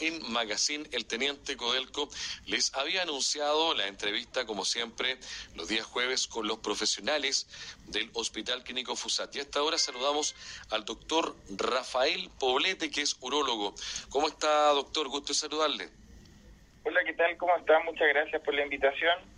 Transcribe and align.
en 0.00 0.32
Magazine. 0.32 0.88
El 0.92 1.04
teniente 1.04 1.56
Codelco 1.56 2.08
les 2.46 2.74
había 2.74 3.02
anunciado 3.02 3.74
la 3.74 3.86
entrevista, 3.86 4.46
como 4.46 4.64
siempre, 4.64 5.18
los 5.56 5.68
días 5.68 5.84
jueves 5.84 6.26
con 6.26 6.46
los 6.46 6.58
profesionales 6.58 7.46
del 7.86 8.08
Hospital 8.14 8.64
Clínico 8.64 8.96
Fusat. 8.96 9.34
Y 9.36 9.40
a 9.40 9.42
esta 9.42 9.62
hora 9.62 9.76
saludamos 9.76 10.34
al 10.70 10.86
doctor 10.86 11.36
Rafael 11.50 12.30
Poblete, 12.40 12.90
que 12.90 13.02
es 13.02 13.16
urólogo. 13.20 13.74
¿Cómo 14.08 14.28
está, 14.28 14.68
doctor? 14.68 15.08
Gusto 15.08 15.34
saludarle. 15.34 15.90
Hola, 16.84 17.00
¿qué 17.04 17.12
tal? 17.12 17.36
¿Cómo 17.36 17.54
está? 17.56 17.78
Muchas 17.80 18.08
gracias 18.08 18.40
por 18.42 18.54
la 18.54 18.62
invitación 18.62 19.37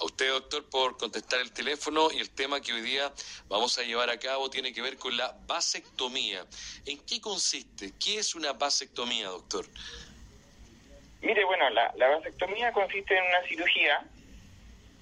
a 0.00 0.04
usted, 0.04 0.28
doctor, 0.28 0.68
por 0.70 0.96
contestar 0.96 1.40
el 1.40 1.52
teléfono 1.52 2.10
y 2.10 2.18
el 2.18 2.30
tema 2.30 2.60
que 2.60 2.72
hoy 2.72 2.80
día 2.80 3.12
vamos 3.48 3.78
a 3.78 3.82
llevar 3.82 4.10
a 4.10 4.18
cabo 4.18 4.48
tiene 4.48 4.72
que 4.72 4.80
ver 4.80 4.96
con 4.96 5.16
la 5.16 5.34
vasectomía. 5.46 6.44
¿En 6.86 6.98
qué 7.04 7.20
consiste? 7.20 7.92
¿Qué 8.02 8.18
es 8.18 8.34
una 8.34 8.52
vasectomía, 8.52 9.26
doctor? 9.26 9.66
Mire, 11.20 11.44
bueno, 11.44 11.68
la, 11.70 11.92
vasectomía 11.96 12.72
consiste 12.72 13.16
en 13.16 13.24
una 13.24 13.42
cirugía 13.46 14.02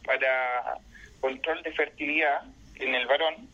para 0.05 0.79
control 1.21 1.63
de 1.63 1.73
fertilidad 1.73 2.43
en 2.77 2.95
el 2.95 3.07
varón 3.07 3.49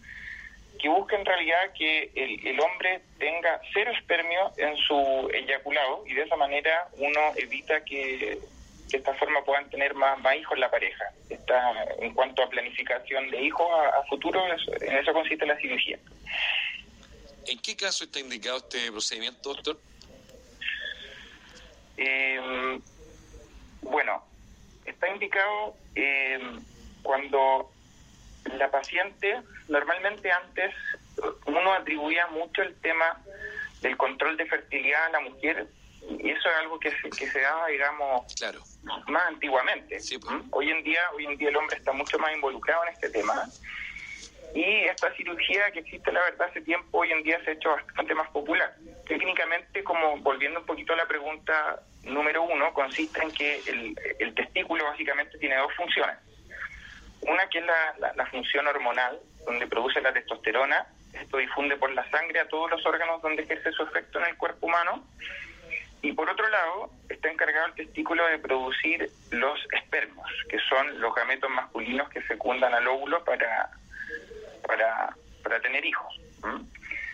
que 0.80 0.88
busca 0.88 1.16
en 1.16 1.24
realidad 1.24 1.72
que 1.76 2.10
el, 2.14 2.46
el, 2.46 2.60
hombre 2.60 3.00
tenga 3.18 3.60
cero 3.72 3.92
espermio 3.96 4.52
en 4.56 4.76
su 4.76 5.30
eyaculado 5.32 6.04
y 6.06 6.14
de 6.14 6.22
esa 6.22 6.36
manera 6.36 6.88
uno 6.98 7.20
evita 7.36 7.84
que 7.84 8.38
de 8.94 8.98
esta 8.98 9.14
forma 9.14 9.44
puedan 9.44 9.68
tener 9.70 9.92
más, 9.94 10.20
más 10.20 10.36
hijos 10.36 10.56
la 10.56 10.70
pareja. 10.70 11.04
Está, 11.28 11.84
en 11.98 12.14
cuanto 12.14 12.44
a 12.44 12.48
planificación 12.48 13.28
de 13.28 13.42
hijos 13.42 13.66
a, 13.92 14.04
futuro, 14.04 14.40
en 14.46 14.96
eso 14.96 15.12
consiste 15.12 15.44
la 15.44 15.56
cirugía. 15.56 15.98
¿En 17.48 17.58
qué 17.58 17.74
caso 17.76 18.04
está 18.04 18.20
indicado 18.20 18.58
este 18.58 18.92
procedimiento, 18.92 19.52
doctor? 19.52 19.80
Eh, 21.96 22.78
bueno, 23.82 24.24
está 24.84 25.08
indicado 25.08 25.74
eh, 25.96 26.38
cuando 27.02 27.72
la 28.56 28.70
paciente, 28.70 29.42
normalmente 29.66 30.30
antes 30.30 30.72
uno 31.46 31.72
atribuía 31.72 32.28
mucho 32.28 32.62
el 32.62 32.76
tema 32.76 33.20
del 33.80 33.96
control 33.96 34.36
de 34.36 34.46
fertilidad 34.46 35.06
a 35.06 35.10
la 35.10 35.20
mujer 35.20 35.66
y 36.08 36.30
eso 36.30 36.48
es 36.48 36.56
algo 36.56 36.78
que 36.78 36.90
se, 36.90 37.10
que 37.10 37.26
se 37.26 37.40
daba, 37.40 37.66
digamos, 37.68 38.34
claro. 38.34 38.60
más 39.06 39.26
antiguamente. 39.26 39.96
Pues. 39.96 40.20
¿Mm? 40.22 40.48
Hoy 40.50 40.70
en 40.70 40.82
día, 40.82 41.00
hoy 41.14 41.26
en 41.26 41.36
día 41.36 41.48
el 41.48 41.56
hombre 41.56 41.76
está 41.76 41.92
mucho 41.92 42.18
más 42.18 42.34
involucrado 42.34 42.84
en 42.84 42.92
este 42.92 43.10
tema. 43.10 43.44
Y 44.54 44.84
esta 44.84 45.12
cirugía 45.16 45.70
que 45.72 45.80
existe, 45.80 46.12
la 46.12 46.20
verdad, 46.20 46.48
hace 46.48 46.60
tiempo, 46.60 46.98
hoy 46.98 47.10
en 47.10 47.22
día 47.22 47.42
se 47.44 47.50
ha 47.50 47.54
hecho 47.54 47.70
bastante 47.70 48.14
más 48.14 48.30
popular. 48.30 48.72
Técnicamente, 49.06 49.82
como 49.82 50.18
volviendo 50.18 50.60
un 50.60 50.66
poquito 50.66 50.92
a 50.92 50.96
la 50.96 51.06
pregunta 51.06 51.82
número 52.04 52.42
uno, 52.44 52.72
consiste 52.72 53.20
en 53.22 53.32
que 53.32 53.60
el, 53.66 53.96
el 54.20 54.34
testículo 54.34 54.84
básicamente 54.84 55.38
tiene 55.38 55.56
dos 55.56 55.72
funciones. 55.74 56.16
Una 57.22 57.48
que 57.48 57.58
es 57.58 57.64
la, 57.64 58.12
la 58.14 58.26
función 58.26 58.66
hormonal, 58.66 59.18
donde 59.44 59.66
produce 59.66 60.00
la 60.00 60.12
testosterona. 60.12 60.86
Esto 61.14 61.38
difunde 61.38 61.76
por 61.76 61.90
la 61.92 62.08
sangre 62.10 62.40
a 62.40 62.48
todos 62.48 62.70
los 62.70 62.84
órganos 62.86 63.22
donde 63.22 63.42
ejerce 63.42 63.72
su 63.72 63.82
efecto 63.82 64.18
en 64.20 64.26
el 64.26 64.36
cuerpo 64.36 64.66
humano 64.66 65.04
y 66.04 66.12
por 66.12 66.28
otro 66.28 66.46
lado, 66.50 66.90
está 67.08 67.30
encargado 67.30 67.68
el 67.68 67.72
testículo 67.72 68.26
de 68.26 68.38
producir 68.38 69.10
los 69.30 69.58
espermos, 69.72 70.28
que 70.50 70.58
son 70.68 71.00
los 71.00 71.14
gametos 71.14 71.48
masculinos 71.48 72.10
que 72.10 72.20
fecundan 72.20 72.74
al 72.74 72.86
óvulo 72.86 73.24
para, 73.24 73.70
para, 74.66 75.16
para 75.42 75.60
tener 75.60 75.82
hijos. 75.82 76.20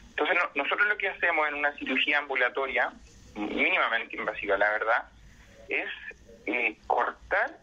Entonces, 0.09 0.37
nosotros 0.57 0.89
lo 0.89 0.97
que 0.97 1.09
hacemos 1.09 1.49
en 1.49 1.55
una 1.55 1.73
cirugía 1.77 2.19
ambulatoria, 2.19 2.93
mínimamente 3.37 4.17
invasiva, 4.17 4.59
la 4.59 4.71
verdad, 4.71 5.05
es 5.69 5.89
eh, 6.47 6.77
cortar, 6.89 7.59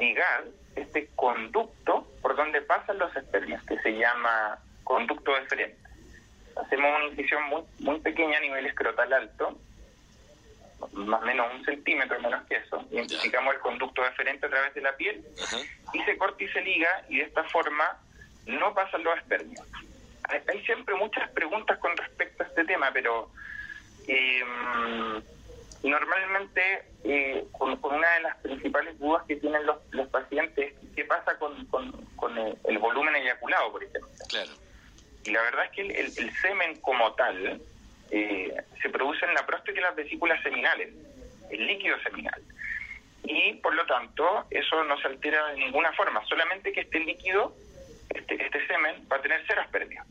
ligar 0.00 0.44
este 0.76 1.10
conducto 1.14 2.08
por 2.22 2.36
donde 2.36 2.62
pasan 2.62 2.96
los 2.96 3.14
espermios, 3.14 3.62
que 3.64 3.78
se 3.80 3.90
llama 3.98 4.58
conducto 4.82 5.34
deferente. 5.34 5.76
Hacemos 6.56 6.90
una 6.96 7.08
incisión 7.10 7.42
muy, 7.50 7.64
muy 7.80 8.00
pequeña 8.00 8.38
a 8.38 8.40
nivel 8.40 8.64
escrotal 8.64 9.12
alto 9.12 9.58
más 10.92 11.22
o 11.22 11.26
menos 11.26 11.46
un 11.54 11.64
centímetro 11.64 12.20
menos 12.20 12.44
que 12.46 12.56
eso, 12.56 12.84
identificamos 12.90 13.54
el 13.54 13.60
conducto 13.60 14.02
deferente 14.02 14.46
a 14.46 14.50
través 14.50 14.74
de 14.74 14.80
la 14.80 14.96
piel 14.96 15.24
y 15.92 16.02
se 16.02 16.16
corta 16.18 16.42
y 16.42 16.48
se 16.48 16.60
liga 16.60 17.04
y 17.08 17.18
de 17.18 17.24
esta 17.24 17.44
forma 17.44 17.98
no 18.46 18.74
pasan 18.74 19.04
los 19.04 19.16
espermios. 19.18 19.66
Hay, 20.24 20.62
siempre 20.64 20.94
muchas 20.94 21.30
preguntas 21.30 21.78
con 21.78 21.96
respecto 21.96 22.42
a 22.42 22.46
este 22.46 22.64
tema, 22.64 22.90
pero 22.92 23.30
eh, 24.06 24.42
normalmente 25.82 26.84
eh, 27.04 27.46
con, 27.52 27.78
una 27.82 28.10
de 28.10 28.20
las 28.20 28.36
principales 28.38 28.98
dudas 28.98 29.24
que 29.26 29.36
tienen 29.36 29.64
los, 29.64 29.78
los 29.90 30.08
pacientes 30.08 30.74
qué 30.94 31.04
pasa 31.04 31.38
con, 31.38 31.64
con, 31.66 32.38
el, 32.64 32.78
volumen 32.78 33.14
eyaculado, 33.16 33.72
por 33.72 33.82
ejemplo. 33.82 34.10
Claro. 34.28 34.50
Y 35.24 35.30
la 35.30 35.42
verdad 35.42 35.64
es 35.66 35.70
que 35.72 35.82
el 35.82 36.36
semen 36.36 36.80
como 36.80 37.12
tal, 37.14 37.60
eh, 38.10 38.54
se 38.80 38.90
produce 38.90 39.24
en 39.24 39.34
la 39.34 39.46
próstata 39.46 39.78
y 39.78 39.82
las 39.82 39.96
vesículas 39.96 40.42
seminales, 40.42 40.92
el 41.50 41.66
líquido 41.66 41.98
seminal. 42.02 42.42
Y 43.24 43.54
por 43.54 43.74
lo 43.74 43.84
tanto, 43.86 44.46
eso 44.50 44.84
no 44.84 44.98
se 45.00 45.08
altera 45.08 45.48
de 45.48 45.58
ninguna 45.58 45.92
forma, 45.92 46.24
solamente 46.26 46.72
que 46.72 46.80
este 46.80 47.00
líquido, 47.00 47.54
este, 48.10 48.42
este 48.42 48.66
semen, 48.66 49.06
va 49.10 49.16
a 49.16 49.22
tener 49.22 49.42
cero 49.46 49.62
espermio. 49.62 50.02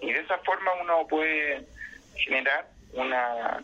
Y 0.00 0.12
de 0.12 0.20
esa 0.20 0.38
forma 0.38 0.70
uno 0.80 1.06
puede 1.06 1.66
generar 2.16 2.66
una 2.94 3.62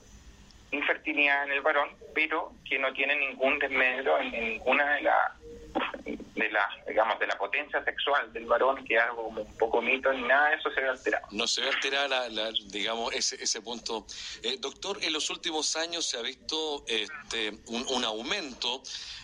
infertilidad 0.71 1.45
en 1.45 1.53
el 1.53 1.61
varón, 1.63 1.91
pero 2.15 2.53
que 2.69 2.79
no 2.79 2.93
tiene 2.93 3.17
ningún 3.17 3.59
desmedro 3.59 4.21
en 4.21 4.31
ninguna 4.33 4.95
de 4.95 5.03
las 5.03 5.39
de 6.39 6.51
la, 6.51 6.69
digamos, 6.87 7.18
de 7.18 7.18
la 7.29 7.39
potencia 7.39 7.83
sexual 7.85 8.33
del 8.33 8.47
varón, 8.47 8.85
que 8.85 8.97
es 8.97 9.03
algo 9.03 9.25
como 9.25 9.43
un 9.43 9.59
poco 9.59 9.81
mito 9.81 10.13
ni 10.13 10.23
nada 10.23 10.51
de 10.51 10.57
eso 10.57 10.71
se 10.71 10.81
ve 10.81 10.89
alterado. 10.89 11.27
No 11.31 11.47
se 11.47 11.61
ve 11.61 11.69
alterada, 11.69 12.29
la, 12.29 12.51
digamos, 12.67 13.15
ese, 13.15 13.43
ese 13.43 13.61
punto. 13.61 14.07
Eh, 14.43 14.57
doctor, 14.59 14.99
en 15.03 15.13
los 15.13 15.31
últimos 15.31 15.77
años 15.77 16.07
se 16.07 16.19
ha 16.19 16.23
visto 16.23 16.85
este, 16.89 17.53
un, 17.67 18.05
aumento 18.05 18.83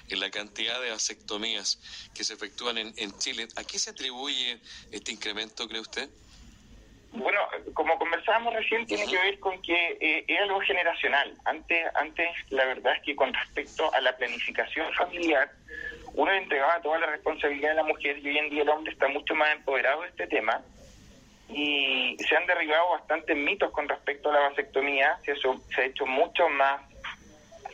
en 0.09 0.21
la 0.21 0.31
cantidad 0.31 0.81
de 0.81 0.91
vasectomías 0.91 1.81
que 2.15 2.25
se 2.25 2.35
efectúan 2.35 2.79
en, 2.79 2.93
en 2.97 3.17
Chile. 3.19 3.49
¿A 3.57 3.65
qué 3.65 3.79
se 3.79 3.91
atribuye 3.91 4.61
este 4.93 5.13
incremento, 5.13 5.67
cree 5.67 5.81
usted? 5.81 6.09
Bueno, 7.15 7.39
como 7.75 7.97
conversábamos 7.97 8.55
recién, 8.55 8.87
tiene 8.87 9.07
que 9.07 9.17
ver 9.17 9.39
con 9.39 9.63
que 9.63 9.97
eh, 10.01 10.25
es 10.27 10.41
algo 10.41 10.61
generacional. 10.61 11.37
Antes, 11.45 11.87
antes, 11.95 12.29
la 12.51 12.65
verdad 12.65 12.97
es 12.97 13.03
que 13.03 13.15
con 13.15 13.33
respecto 13.33 13.93
a 13.95 14.01
la 14.01 14.17
planificación 14.17 14.93
familiar, 14.95 15.49
uno 16.15 16.33
entregaba 16.33 16.81
toda 16.81 16.99
la 16.99 17.07
responsabilidad 17.07 17.73
a 17.73 17.83
la 17.83 17.83
mujer 17.83 18.19
y 18.19 18.29
hoy 18.29 18.39
en 18.39 18.51
día 18.51 18.63
el 18.63 18.69
hombre 18.69 18.93
está 18.93 19.09
mucho 19.09 19.35
más 19.35 19.53
empoderado 19.53 20.03
de 20.03 20.09
este 20.09 20.27
tema. 20.27 20.63
Y 21.49 22.17
se 22.27 22.37
han 22.37 22.47
derribado 22.47 22.91
bastantes 22.91 23.37
mitos 23.37 23.71
con 23.73 23.89
respecto 23.89 24.31
a 24.31 24.35
la 24.35 24.49
vasectomía, 24.49 25.19
se, 25.25 25.33
ha 25.33 25.85
hecho 25.85 26.07
mucho 26.07 26.49
más 26.49 26.81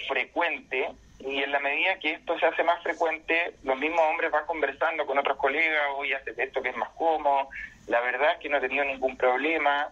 frecuente 0.08 0.88
y 1.20 1.42
en 1.42 1.52
la 1.52 1.60
medida 1.60 1.98
que 1.98 2.12
esto 2.12 2.38
se 2.38 2.46
hace 2.46 2.64
más 2.64 2.82
frecuente, 2.82 3.54
los 3.62 3.78
mismos 3.78 4.00
hombres 4.10 4.30
van 4.30 4.46
conversando 4.46 5.04
con 5.06 5.18
otros 5.18 5.36
colegas, 5.36 5.82
hoy 5.96 6.14
hace 6.14 6.34
esto 6.36 6.62
que 6.62 6.70
es 6.70 6.76
más 6.76 6.88
cómodo, 6.90 7.48
la 7.86 8.00
verdad 8.00 8.32
es 8.32 8.38
que 8.38 8.48
no 8.48 8.56
he 8.56 8.60
tenido 8.60 8.84
ningún 8.84 9.16
problema, 9.18 9.90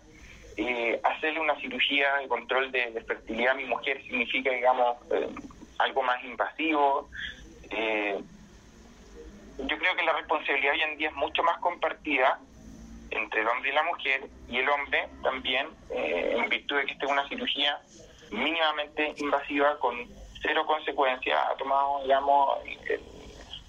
eh, 0.57 0.99
hacerle 1.05 1.39
una 1.39 1.55
cirugía 1.61 2.17
de 2.17 2.29
control 2.29 2.73
de, 2.73 3.01
fertilidad 3.07 3.53
a 3.53 3.55
mi 3.55 3.67
mujer 3.67 4.03
significa, 4.03 4.51
digamos, 4.51 4.97
eh, 5.13 5.29
algo 5.79 6.03
más 6.03 6.23
invasivo. 6.25 7.09
Eh, 7.71 8.19
yo 9.59 9.79
creo 9.79 9.97
que 9.97 10.05
la 10.05 10.13
responsabilidad 10.13 10.73
hoy 10.73 10.83
en 10.83 10.99
día 10.99 11.09
es 11.09 11.15
mucho 11.15 11.43
más 11.43 11.59
compartida 11.59 12.39
entre 13.11 13.41
el 13.41 13.49
hombre 13.49 13.71
y 13.71 13.75
la 13.75 13.83
mujer 13.83 14.29
y 14.49 14.59
el 14.59 14.69
hombre 14.69 15.09
también, 15.23 15.67
eh, 15.91 16.37
en 16.37 16.49
virtud 16.49 16.77
de 16.77 16.87
que 16.87 16.93
esta 16.93 17.07
es 17.07 17.13
una 17.13 17.29
cirugía 17.29 17.81
mínimamente 18.31 19.15
invasiva 19.17 19.79
con 19.79 19.97
cero 20.43 20.65
consecuencias, 20.67 21.39
ha 21.51 21.57
tomado, 21.57 22.03
digamos, 22.03 22.59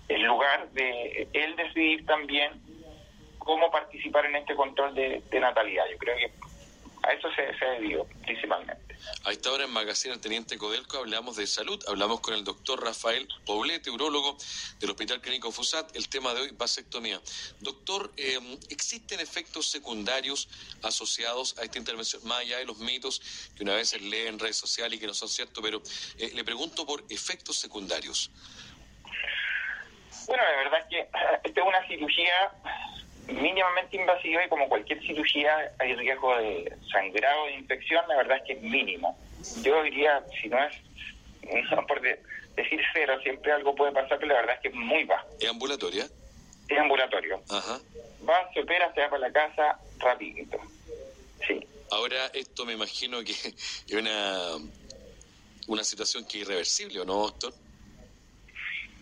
el, 0.10 0.22
lugar 0.24 0.70
de 0.72 1.28
él 1.34 1.56
decidir 1.56 2.06
también 2.06 2.52
cómo 3.40 3.72
participar 3.72 4.26
en 4.26 4.36
este 4.36 4.56
control 4.56 4.94
de, 4.94 5.24
de 5.30 5.40
natalidad. 5.40 5.86
Yo 5.90 5.98
creo 5.98 6.16
que 6.18 6.32
a 7.04 7.12
eso 7.14 7.30
se, 7.34 7.58
se 7.58 7.66
ha 7.66 7.72
debido 7.72 8.06
principalmente. 8.24 8.96
A 9.24 9.32
esta 9.32 9.52
hora 9.52 9.64
en 9.64 9.72
Magazine 9.72 10.14
El 10.14 10.20
Teniente 10.20 10.58
Codelco 10.58 10.98
hablamos 10.98 11.38
de 11.38 11.48
salud, 11.48 11.82
hablamos 11.88 12.20
con 12.20 12.34
el 12.34 12.44
doctor 12.44 12.84
Rafael 12.84 13.28
Poblete, 13.46 13.90
urólogo 13.90 14.38
del 14.80 14.90
Hospital 14.90 15.22
Clínico 15.22 15.52
Fusat. 15.52 15.96
El 15.96 16.10
tema 16.10 16.34
de 16.34 16.42
hoy, 16.42 16.50
vasectomía. 16.52 17.22
Doctor, 17.60 18.12
em, 18.18 18.58
¿existen 18.70 19.20
efectos 19.20 19.68
secundarios 19.68 20.50
asociados 20.84 21.58
a 21.58 21.64
esta 21.64 21.78
intervención? 21.78 22.22
Más 22.26 22.40
allá 22.40 22.58
de 22.58 22.66
los 22.66 22.78
mitos 22.80 23.22
que 23.56 23.64
una 23.64 23.76
vez 23.76 23.90
se 23.90 24.00
lee 24.00 24.28
en 24.28 24.40
redes 24.40 24.58
sociales 24.58 24.98
y 24.98 25.00
que 25.00 25.08
no 25.08 25.14
son 25.14 25.30
ciertos, 25.30 25.64
pero 25.64 25.82
eh, 26.18 26.32
le 26.34 26.44
pregunto 26.44 26.86
por 26.86 27.04
efectos 27.10 27.58
secundarios. 27.58 28.32
Bueno, 30.28 30.44
la 30.44 30.58
verdad 30.58 30.80
es 30.82 30.86
que 30.88 31.00
esta 31.44 31.62
es 31.62 31.68
una 31.68 31.88
cirugía 31.88 32.52
mínimamente 33.34 33.98
invasiva 33.98 34.46
y 34.46 34.50
como 34.50 34.68
cualquier 34.68 35.02
cirugía 35.02 35.72
hay 35.80 35.96
riesgo 35.96 36.36
de 36.38 36.74
sangrado, 36.92 37.46
de 37.46 37.54
infección, 37.54 38.04
la 38.08 38.18
verdad 38.18 38.38
es 38.38 38.44
que 38.44 38.54
es 38.54 38.62
mínimo. 38.62 39.18
yo 39.62 39.84
diría, 39.84 40.24
si 40.42 40.50
no 40.50 40.58
es, 40.64 40.76
no 41.72 41.86
por 41.86 42.02
decir 42.02 42.82
cero, 42.94 43.18
siempre 43.24 43.52
algo 43.52 43.76
puede 43.76 43.92
pasar, 43.92 44.20
pero 44.20 44.34
la 44.34 44.42
verdad 44.42 44.56
es 44.56 44.62
que 44.62 44.68
es 44.70 44.76
muy 44.76 45.04
bajo. 45.04 45.28
¿Es 45.40 45.50
ambulatoria? 45.50 46.08
Es 46.68 46.78
ambulatorio. 46.78 47.42
Ajá. 47.50 47.80
Va, 48.28 48.54
se 48.54 48.62
opera, 48.62 48.94
se 48.94 49.02
va 49.02 49.10
para 49.10 49.28
la 49.28 49.32
casa 49.32 49.80
rapidito. 50.00 50.60
Sí. 51.48 51.66
Ahora, 51.92 52.28
esto 52.34 52.66
me 52.66 52.74
imagino 52.74 53.24
que 53.24 53.32
es 53.32 53.94
una, 53.94 54.58
una 55.68 55.84
situación 55.84 56.26
que 56.26 56.42
es 56.42 56.48
irreversible, 56.48 57.00
¿o 57.00 57.06
no, 57.06 57.16
doctor? 57.16 57.54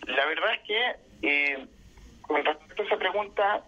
La 0.06 0.24
verdad 0.24 0.54
es 0.54 0.60
que, 0.66 0.96
eh, 1.22 1.66
con 2.22 2.42
respecto 2.44 2.82
a 2.82 2.86
esa 2.86 2.96
pregunta, 2.96 3.64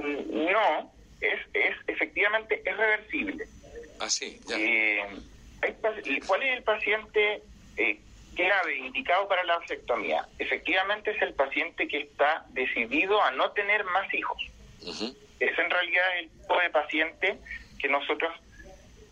no, 0.00 0.92
es, 1.20 1.40
es 1.52 1.76
efectivamente 1.86 2.62
es 2.64 2.76
reversible. 2.76 3.46
Ah, 4.00 4.10
sí, 4.10 4.40
ya. 4.46 4.56
Eh, 4.58 5.02
¿Cuál 6.26 6.42
es 6.42 6.56
el 6.58 6.62
paciente 6.62 7.42
eh, 7.76 8.00
grave 8.32 8.76
indicado 8.76 9.28
para 9.28 9.44
la 9.44 9.58
vasectomía? 9.58 10.26
Efectivamente 10.38 11.12
es 11.12 11.22
el 11.22 11.34
paciente 11.34 11.88
que 11.88 12.02
está 12.02 12.44
decidido 12.50 13.22
a 13.22 13.30
no 13.30 13.50
tener 13.52 13.84
más 13.84 14.12
hijos. 14.12 14.42
Es 15.40 15.58
en 15.58 15.70
realidad 15.70 16.18
el 16.18 16.28
tipo 16.28 16.58
de 16.60 16.70
paciente 16.70 17.38
que 17.78 17.88
nosotros 17.88 18.32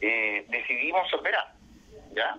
eh, 0.00 0.44
decidimos 0.48 1.12
operar, 1.14 1.52
¿ya? 2.14 2.36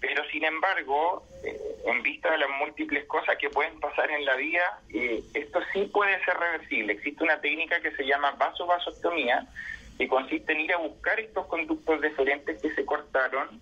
Pero 0.00 0.24
sin 0.30 0.44
embargo, 0.44 1.22
eh, 1.44 1.58
en 1.84 2.02
vista 2.02 2.30
de 2.30 2.38
las 2.38 2.50
múltiples 2.58 3.04
cosas 3.04 3.36
que 3.36 3.50
pueden 3.50 3.78
pasar 3.80 4.10
en 4.10 4.24
la 4.24 4.34
vida, 4.36 4.80
eh, 4.92 5.22
esto 5.34 5.60
sí 5.72 5.90
puede 5.92 6.24
ser 6.24 6.36
reversible. 6.38 6.94
Existe 6.94 7.22
una 7.22 7.40
técnica 7.40 7.80
que 7.80 7.90
se 7.92 8.06
llama 8.06 8.32
vasovasectomía, 8.32 9.46
que 9.98 10.08
consiste 10.08 10.52
en 10.52 10.60
ir 10.60 10.72
a 10.72 10.78
buscar 10.78 11.20
estos 11.20 11.46
conductos 11.46 12.00
deferentes 12.00 12.60
que 12.62 12.70
se 12.74 12.86
cortaron 12.86 13.60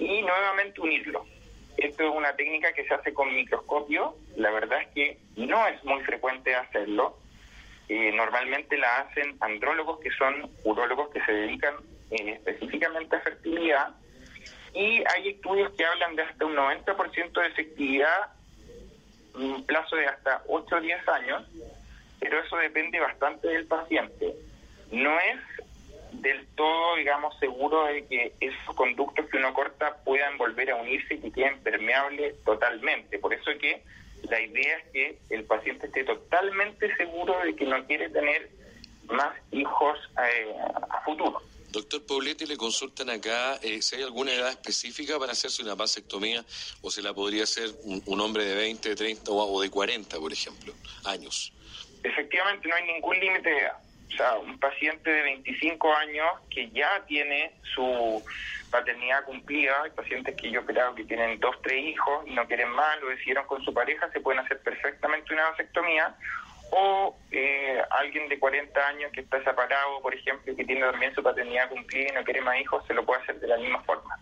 y 0.00 0.22
nuevamente 0.22 0.80
unirlos. 0.80 1.22
Esto 1.76 2.02
es 2.02 2.10
una 2.10 2.34
técnica 2.34 2.72
que 2.72 2.84
se 2.84 2.94
hace 2.94 3.14
con 3.14 3.32
microscopio. 3.32 4.16
La 4.36 4.50
verdad 4.50 4.82
es 4.82 4.88
que 4.88 5.18
no 5.36 5.66
es 5.68 5.82
muy 5.84 6.02
frecuente 6.02 6.54
hacerlo. 6.54 7.16
Eh, 7.88 8.12
normalmente 8.12 8.76
la 8.76 9.00
hacen 9.00 9.36
andrólogos, 9.40 10.00
que 10.00 10.10
son 10.10 10.50
urólogos 10.64 11.10
que 11.10 11.24
se 11.24 11.32
dedican 11.32 11.74
específicamente 12.10 13.14
a 13.14 13.20
fertilidad 13.20 13.94
y 14.74 15.02
hay 15.14 15.28
estudios 15.28 15.72
que 15.72 15.84
hablan 15.84 16.16
de 16.16 16.22
hasta 16.22 16.44
un 16.44 16.56
90% 16.56 17.32
de 17.32 17.46
efectividad 17.46 18.32
en 19.34 19.52
un 19.52 19.64
plazo 19.64 19.96
de 19.96 20.06
hasta 20.06 20.42
8 20.48 20.76
o 20.76 20.80
10 20.80 21.08
años, 21.08 21.42
pero 22.18 22.40
eso 22.40 22.56
depende 22.56 23.00
bastante 23.00 23.48
del 23.48 23.66
paciente. 23.66 24.34
No 24.90 25.18
es 25.18 25.40
del 26.12 26.46
todo, 26.56 26.96
digamos, 26.96 27.38
seguro 27.38 27.84
de 27.86 28.04
que 28.06 28.32
esos 28.40 28.74
conductos 28.74 29.26
que 29.26 29.36
uno 29.36 29.54
corta 29.54 29.96
puedan 30.04 30.36
volver 30.36 30.70
a 30.70 30.76
unirse 30.76 31.14
y 31.14 31.20
que 31.20 31.32
queden 31.32 31.60
permeables 31.60 32.42
totalmente. 32.44 33.18
Por 33.18 33.32
eso 33.32 33.50
es 33.50 33.58
que 33.58 33.82
la 34.28 34.40
idea 34.40 34.78
es 34.78 34.88
que 34.92 35.18
el 35.30 35.44
paciente 35.44 35.86
esté 35.86 36.04
totalmente 36.04 36.94
seguro 36.96 37.38
de 37.44 37.54
que 37.54 37.64
no 37.64 37.84
quiere 37.86 38.10
tener 38.10 38.50
más 39.06 39.34
hijos 39.52 39.98
eh, 40.22 40.54
a 40.90 41.00
futuro. 41.02 41.40
Doctor 41.70 42.04
Pauletti, 42.04 42.46
le 42.46 42.56
consultan 42.56 43.10
acá 43.10 43.54
eh, 43.62 43.80
si 43.80 43.96
hay 43.96 44.02
alguna 44.02 44.32
edad 44.32 44.50
específica 44.50 45.18
para 45.18 45.32
hacerse 45.32 45.62
una 45.62 45.76
vasectomía 45.76 46.44
o 46.82 46.90
se 46.90 47.00
la 47.00 47.14
podría 47.14 47.44
hacer 47.44 47.70
un, 47.84 48.20
hombre 48.20 48.44
de 48.44 48.56
20, 48.56 48.88
de 48.88 48.96
30 48.96 49.30
o, 49.30 49.62
de 49.62 49.70
40, 49.70 50.18
por 50.18 50.32
ejemplo, 50.32 50.74
años. 51.04 51.52
Efectivamente, 52.02 52.68
no 52.68 52.74
hay 52.74 52.84
ningún 52.86 53.20
límite 53.20 53.50
de 53.50 53.58
edad. 53.58 53.78
O 54.08 54.16
sea, 54.16 54.34
un 54.38 54.58
paciente 54.58 55.08
de 55.08 55.22
25 55.22 55.94
años 55.94 56.26
que 56.50 56.68
ya 56.70 57.04
tiene 57.06 57.52
su 57.72 58.24
paternidad 58.70 59.24
cumplida, 59.24 59.82
hay 59.84 59.90
pacientes 59.90 60.34
que 60.34 60.50
yo 60.50 60.66
creo 60.66 60.94
que 60.96 61.04
tienen 61.04 61.38
dos, 61.38 61.54
tres 61.62 61.84
hijos 61.84 62.26
y 62.26 62.32
no 62.32 62.46
quieren 62.48 62.70
más, 62.70 63.00
lo 63.00 63.08
decidieron 63.08 63.46
con 63.46 63.64
su 63.64 63.72
pareja, 63.72 64.10
se 64.10 64.20
pueden 64.20 64.40
hacer 64.40 64.60
perfectamente 64.60 65.32
una 65.32 65.50
vasectomía 65.50 66.16
o 66.70 67.16
eh, 67.30 67.82
alguien 67.90 68.28
de 68.28 68.38
40 68.38 68.86
años 68.86 69.12
que 69.12 69.20
está 69.20 69.42
separado, 69.42 70.00
por 70.00 70.14
ejemplo, 70.14 70.54
que 70.54 70.64
tiene 70.64 70.80
también 70.82 71.14
su 71.14 71.22
paternidad 71.22 71.68
cumplida 71.68 72.10
y 72.10 72.14
no 72.14 72.24
quiere 72.24 72.40
más 72.40 72.60
hijos, 72.60 72.84
se 72.86 72.94
lo 72.94 73.04
puede 73.04 73.22
hacer 73.22 73.40
de 73.40 73.48
la 73.48 73.56
misma 73.56 73.82
forma. 73.82 74.18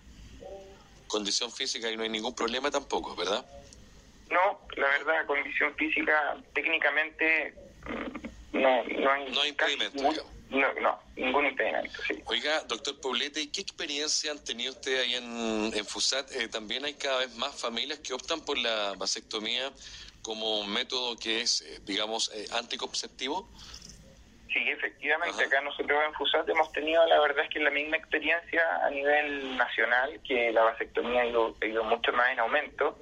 Condición 1.06 1.50
física 1.50 1.90
y 1.90 1.96
no 1.96 2.02
hay 2.02 2.08
ningún 2.08 2.34
problema 2.34 2.70
tampoco, 2.70 3.14
¿verdad? 3.16 3.44
No, 4.30 4.60
la 4.76 4.88
verdad, 4.88 5.26
condición 5.26 5.74
física 5.76 6.36
técnicamente 6.54 7.54
mm, 7.86 8.58
no, 8.58 8.84
no 8.84 9.12
hay... 9.12 9.30
No 9.30 9.40
hay 9.40 9.48
impedimento, 9.50 10.26
no, 10.50 10.72
no, 10.80 10.98
ningún 11.16 11.46
impedimento, 11.46 12.00
sí. 12.06 12.22
Oiga, 12.24 12.62
doctor 12.64 12.98
Paulete, 13.00 13.50
¿qué 13.50 13.60
experiencia 13.60 14.30
han 14.30 14.42
tenido 14.42 14.72
ustedes 14.72 15.00
ahí 15.00 15.14
en, 15.14 15.72
en 15.74 15.84
FUSAT? 15.84 16.32
Eh, 16.32 16.48
también 16.48 16.86
hay 16.86 16.94
cada 16.94 17.18
vez 17.18 17.34
más 17.36 17.54
familias 17.54 17.98
que 17.98 18.14
optan 18.14 18.40
por 18.40 18.56
la 18.56 18.94
vasectomía 18.96 19.70
como 20.28 20.60
un 20.60 20.70
método 20.70 21.16
que 21.16 21.40
es, 21.40 21.62
eh, 21.62 21.80
digamos, 21.86 22.30
eh, 22.34 22.46
anticonceptivo? 22.52 23.48
Sí, 24.52 24.58
efectivamente, 24.68 25.42
acá 25.42 25.62
nosotros 25.62 25.98
en 26.06 26.12
FUSAT 26.12 26.46
hemos 26.50 26.70
tenido, 26.72 27.04
la 27.06 27.18
verdad 27.18 27.46
es 27.46 27.50
que 27.50 27.60
la 27.60 27.70
misma 27.70 27.96
experiencia 27.96 28.62
a 28.84 28.90
nivel 28.90 29.56
nacional, 29.56 30.20
que 30.22 30.52
la 30.52 30.64
vasectomía 30.64 31.22
ha 31.22 31.26
ido, 31.26 31.56
ha 31.62 31.64
ido 31.64 31.82
mucho 31.82 32.12
más 32.12 32.30
en 32.30 32.40
aumento. 32.40 32.98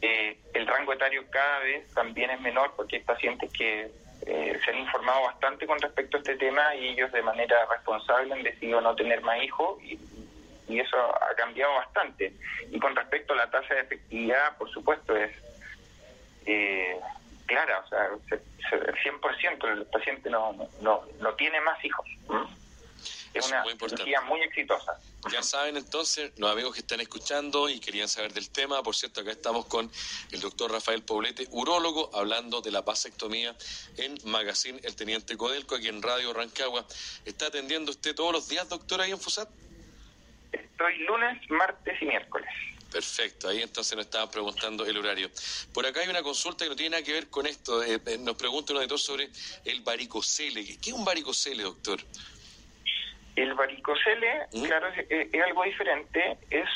Eh, 0.00 0.38
el 0.54 0.66
rango 0.66 0.94
etario 0.94 1.22
cada 1.28 1.58
vez 1.58 1.86
también 1.92 2.30
es 2.30 2.40
menor 2.40 2.72
porque 2.76 2.96
hay 2.96 3.02
pacientes 3.02 3.52
que 3.52 3.90
se 4.24 4.70
han 4.70 4.78
informado 4.78 5.22
bastante 5.22 5.66
con 5.66 5.78
respecto 5.78 6.16
a 6.16 6.20
este 6.20 6.36
tema 6.36 6.74
y 6.74 6.88
ellos 6.88 7.10
de 7.12 7.22
manera 7.22 7.64
responsable 7.66 8.34
han 8.34 8.42
decidido 8.42 8.80
no 8.80 8.94
tener 8.94 9.22
más 9.22 9.42
hijos 9.42 9.82
y, 9.82 9.98
y 10.68 10.80
eso 10.80 10.96
ha 10.96 11.34
cambiado 11.34 11.74
bastante. 11.74 12.32
Y 12.70 12.78
con 12.78 12.94
respecto 12.94 13.32
a 13.32 13.36
la 13.36 13.50
tasa 13.50 13.74
de 13.74 13.80
efectividad, 13.80 14.56
por 14.58 14.70
supuesto, 14.70 15.16
es 15.16 15.30
eh, 16.46 16.98
clara, 17.46 17.80
o 17.80 17.88
sea, 17.88 18.10
100% 18.70 19.72
el 19.72 19.86
paciente 19.86 20.30
no, 20.30 20.52
no, 20.80 21.02
no 21.20 21.34
tiene 21.34 21.60
más 21.60 21.82
hijos. 21.84 22.06
Es 23.34 23.46
una 23.46 23.62
muy 23.62 23.74
cirugía 23.74 24.20
muy 24.22 24.40
exitosa. 24.42 24.98
Ya 25.30 25.42
saben 25.42 25.76
entonces, 25.76 26.32
los 26.38 26.50
amigos 26.50 26.74
que 26.74 26.80
están 26.80 27.00
escuchando 27.00 27.68
y 27.68 27.80
querían 27.80 28.08
saber 28.08 28.32
del 28.32 28.50
tema, 28.50 28.82
por 28.82 28.94
cierto, 28.94 29.20
acá 29.20 29.32
estamos 29.32 29.66
con 29.66 29.90
el 30.30 30.40
doctor 30.40 30.70
Rafael 30.72 31.02
Poblete, 31.02 31.46
urólogo, 31.50 32.10
hablando 32.14 32.60
de 32.60 32.70
la 32.70 32.82
vasectomía 32.82 33.54
en 33.96 34.16
Magazine 34.24 34.80
El 34.82 34.96
Teniente 34.96 35.36
Codelco, 35.36 35.74
aquí 35.74 35.88
en 35.88 36.02
Radio 36.02 36.32
Rancagua. 36.32 36.86
¿Está 37.24 37.46
atendiendo 37.46 37.90
usted 37.90 38.14
todos 38.14 38.32
los 38.32 38.48
días, 38.48 38.68
doctor, 38.68 39.00
ahí 39.00 39.10
en 39.10 39.18
FUSAT? 39.18 39.48
Estoy 40.52 40.98
lunes, 40.98 41.50
martes 41.50 42.00
y 42.00 42.06
miércoles. 42.06 42.48
Perfecto, 42.90 43.48
ahí 43.48 43.60
entonces 43.60 43.94
nos 43.96 44.06
estaban 44.06 44.30
preguntando 44.30 44.86
el 44.86 44.96
horario. 44.96 45.30
Por 45.74 45.86
acá 45.86 46.00
hay 46.00 46.08
una 46.08 46.22
consulta 46.22 46.64
que 46.64 46.70
no 46.70 46.76
tiene 46.76 46.90
nada 46.90 47.02
que 47.02 47.12
ver 47.12 47.28
con 47.28 47.46
esto. 47.46 47.82
Eh, 47.82 48.00
eh, 48.06 48.18
nos 48.18 48.36
pregunta 48.36 48.72
uno 48.72 48.80
de 48.80 48.88
todos 48.88 49.02
sobre 49.02 49.28
el 49.64 49.82
varicocele. 49.82 50.64
¿Qué 50.64 50.90
es 50.90 50.92
un 50.92 51.04
varicocele, 51.04 51.62
doctor? 51.62 52.00
El 53.36 53.52
varicocele, 53.54 54.46
¿Mm? 54.52 54.62
claro, 54.64 54.88
es, 54.88 55.42
algo 55.42 55.64
diferente. 55.64 56.38
Es 56.48 56.68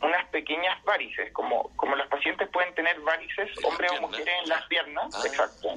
unas 0.00 0.26
pequeñas 0.30 0.82
varices, 0.84 1.30
como, 1.32 1.70
como 1.76 1.94
los 1.94 2.08
pacientes 2.08 2.48
pueden 2.48 2.74
tener 2.74 2.98
varices, 3.00 3.50
hombres 3.64 3.92
o 3.92 4.00
mujeres, 4.00 4.34
en 4.42 4.48
las 4.48 4.64
piernas. 4.66 5.14
Ah, 5.14 5.22
exacto. 5.26 5.74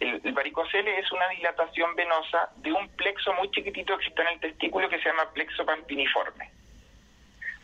El, 0.00 0.20
el, 0.24 0.32
varicocele 0.32 0.98
es 0.98 1.12
una 1.12 1.28
dilatación 1.28 1.94
venosa 1.94 2.50
de 2.56 2.72
un 2.72 2.88
plexo 2.96 3.34
muy 3.34 3.50
chiquitito 3.50 3.96
que 3.98 4.06
está 4.06 4.22
en 4.22 4.28
el 4.28 4.40
testículo 4.40 4.88
que 4.88 4.98
se 4.98 5.04
llama 5.04 5.30
plexo 5.32 5.64
pampiniforme. 5.64 6.50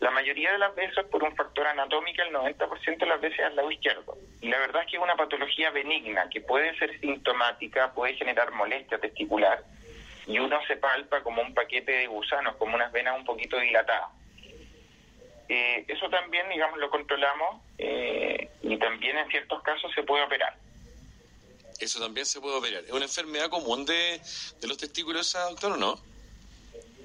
La 0.00 0.10
mayoría 0.10 0.52
de 0.52 0.58
las 0.58 0.74
veces 0.74 1.04
por 1.10 1.22
un 1.22 1.36
factor 1.36 1.66
anatómico, 1.66 2.22
el 2.22 2.32
90% 2.32 2.98
de 2.98 3.06
las 3.06 3.20
veces 3.20 3.40
al 3.40 3.54
lado 3.54 3.70
izquierdo. 3.70 4.16
Y 4.40 4.48
la 4.48 4.58
verdad 4.58 4.82
es 4.82 4.90
que 4.90 4.96
es 4.96 5.02
una 5.02 5.16
patología 5.16 5.70
benigna 5.70 6.28
que 6.30 6.40
puede 6.40 6.76
ser 6.78 6.98
sintomática, 7.00 7.92
puede 7.92 8.14
generar 8.14 8.50
molestia 8.52 8.98
testicular 8.98 9.62
y 10.26 10.38
uno 10.38 10.58
se 10.66 10.76
palpa 10.76 11.22
como 11.22 11.42
un 11.42 11.52
paquete 11.54 11.92
de 11.92 12.06
gusanos, 12.06 12.56
como 12.56 12.76
unas 12.76 12.92
venas 12.92 13.18
un 13.18 13.24
poquito 13.24 13.58
dilatadas. 13.58 14.10
Eh, 15.48 15.84
eso 15.88 16.08
también, 16.08 16.48
digamos, 16.48 16.78
lo 16.78 16.88
controlamos 16.88 17.60
eh, 17.78 18.48
y 18.62 18.76
también 18.78 19.18
en 19.18 19.28
ciertos 19.28 19.60
casos 19.62 19.90
se 19.94 20.04
puede 20.04 20.22
operar. 20.22 20.56
Eso 21.80 21.98
también 21.98 22.24
se 22.24 22.40
puede 22.40 22.56
operar. 22.56 22.84
¿Es 22.84 22.92
una 22.92 23.06
enfermedad 23.06 23.50
común 23.50 23.84
de, 23.84 24.20
de 24.60 24.68
los 24.68 24.78
testículos 24.78 25.32
doctor, 25.32 25.72
o 25.72 25.76
no? 25.76 25.98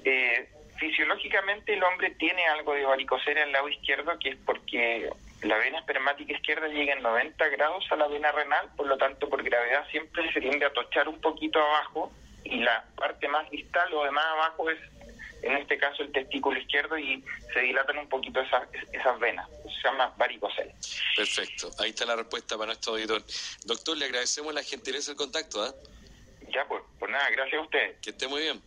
Eh, 0.04 0.48
fisiológicamente 0.78 1.74
el 1.74 1.82
hombre 1.82 2.10
tiene 2.18 2.46
algo 2.46 2.74
de 2.74 2.84
varicocele 2.84 3.42
al 3.42 3.52
lado 3.52 3.68
izquierdo, 3.68 4.18
que 4.18 4.30
es 4.30 4.36
porque 4.44 5.10
la 5.42 5.56
vena 5.58 5.78
espermática 5.78 6.32
izquierda 6.32 6.68
llega 6.68 6.94
en 6.94 7.02
90 7.02 7.48
grados 7.48 7.84
a 7.90 7.96
la 7.96 8.08
vena 8.08 8.32
renal, 8.32 8.68
por 8.76 8.86
lo 8.86 8.96
tanto 8.96 9.28
por 9.28 9.42
gravedad 9.42 9.86
siempre 9.90 10.32
se 10.32 10.40
tiende 10.40 10.66
a 10.66 10.72
tochar 10.72 11.08
un 11.08 11.20
poquito 11.20 11.58
abajo 11.58 12.12
y 12.44 12.60
la 12.60 12.84
parte 12.96 13.28
más 13.28 13.50
distal 13.50 13.92
o 13.92 14.04
de 14.04 14.10
más 14.10 14.24
abajo 14.24 14.70
es 14.70 14.78
en 15.42 15.56
este 15.56 15.78
caso 15.78 16.02
el 16.02 16.12
testículo 16.12 16.58
izquierdo 16.58 16.98
y 16.98 17.22
se 17.52 17.60
dilatan 17.60 17.98
un 17.98 18.08
poquito 18.08 18.40
esas, 18.40 18.68
esas 18.92 19.18
venas. 19.20 19.48
Se 19.64 19.88
llama 19.88 20.12
varicocele. 20.16 20.74
Perfecto, 21.16 21.70
ahí 21.78 21.90
está 21.90 22.06
la 22.06 22.16
respuesta 22.16 22.56
para 22.56 22.68
nuestro 22.68 22.94
auditor. 22.94 23.22
Doctor, 23.64 23.96
le 23.96 24.06
agradecemos 24.06 24.54
la 24.54 24.62
gentileza 24.62 25.10
del 25.10 25.18
contacto. 25.18 25.66
¿eh? 25.66 25.70
Ya, 26.48 26.66
pues, 26.66 26.82
pues 26.98 27.10
nada, 27.10 27.28
gracias 27.30 27.60
a 27.60 27.64
usted. 27.64 28.00
Que 28.00 28.10
esté 28.10 28.28
muy 28.28 28.42
bien. 28.42 28.62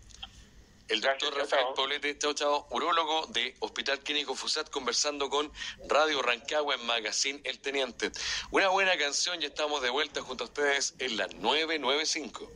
El 0.89 1.01
doctor 1.01 1.35
Rafael 1.37 1.67
Poblete, 1.75 2.17
chao, 2.17 2.33
chao, 2.33 2.67
urólogo 2.71 3.27
de 3.27 3.55
Hospital 3.59 3.99
Clínico 3.99 4.33
Fusat, 4.33 4.71
conversando 4.71 5.29
con 5.29 5.51
Radio 5.87 6.19
Rancagua 6.23 6.73
en 6.73 6.85
Magazine 6.87 7.39
El 7.43 7.59
Teniente. 7.59 8.11
Una 8.49 8.69
buena 8.69 8.97
canción 8.97 9.39
y 9.39 9.45
estamos 9.45 9.83
de 9.83 9.91
vuelta 9.91 10.23
junto 10.23 10.45
a 10.45 10.47
ustedes 10.47 10.95
en 10.97 11.17
la 11.17 11.27
995. 11.27 12.51